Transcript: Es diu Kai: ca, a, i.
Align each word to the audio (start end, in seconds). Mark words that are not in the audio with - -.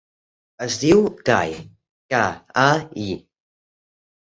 Es 0.65 0.77
diu 0.83 1.03
Kai: 1.27 1.53
ca, 2.15 2.23
a, 2.65 2.67
i. 3.05 3.09